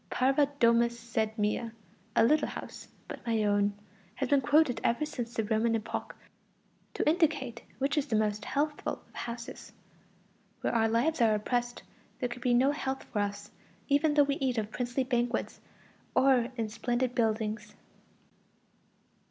Parva 0.09 0.47
domus 0.59 0.99
sed 0.99 1.37
mea 1.37 1.69
(a 2.15 2.23
little 2.23 2.47
house, 2.47 2.87
but 3.07 3.23
my 3.27 3.43
own), 3.43 3.71
has 4.15 4.27
been 4.29 4.41
quoted 4.41 4.81
ever 4.83 5.05
since 5.05 5.35
the 5.35 5.43
Roman 5.43 5.75
epoch 5.75 6.15
to 6.95 7.07
indicate 7.07 7.61
which 7.77 7.99
is 7.99 8.07
the 8.07 8.15
most 8.15 8.45
healthful 8.45 9.03
of 9.07 9.13
houses. 9.13 9.71
Where 10.61 10.73
our 10.73 10.89
lives 10.89 11.21
are 11.21 11.35
oppressed, 11.35 11.83
there 12.19 12.29
can 12.29 12.41
be 12.41 12.55
no 12.55 12.71
health 12.71 13.03
for 13.03 13.19
us, 13.19 13.51
even 13.89 14.15
though 14.15 14.23
we 14.23 14.37
eat 14.37 14.57
of 14.57 14.71
princely 14.71 15.03
banquets 15.03 15.61
or 16.15 16.47
in 16.57 16.67
splendid 16.69 17.13
buildings. 17.13 17.75